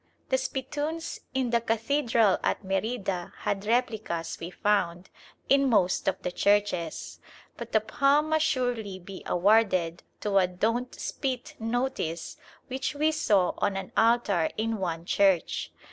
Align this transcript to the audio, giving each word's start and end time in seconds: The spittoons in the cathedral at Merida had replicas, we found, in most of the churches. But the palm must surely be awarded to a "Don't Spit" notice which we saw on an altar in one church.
The 0.29 0.39
spittoons 0.39 1.19
in 1.35 1.51
the 1.51 1.61
cathedral 1.61 2.39
at 2.43 2.63
Merida 2.63 3.33
had 3.41 3.67
replicas, 3.67 4.39
we 4.39 4.49
found, 4.49 5.11
in 5.47 5.69
most 5.69 6.07
of 6.07 6.19
the 6.23 6.31
churches. 6.31 7.19
But 7.55 7.71
the 7.71 7.81
palm 7.81 8.29
must 8.29 8.43
surely 8.43 8.97
be 8.97 9.21
awarded 9.27 10.01
to 10.21 10.39
a 10.39 10.47
"Don't 10.47 10.95
Spit" 10.99 11.53
notice 11.59 12.37
which 12.65 12.95
we 12.95 13.11
saw 13.11 13.53
on 13.59 13.77
an 13.77 13.91
altar 13.95 14.49
in 14.57 14.79
one 14.79 15.05
church. 15.05 15.71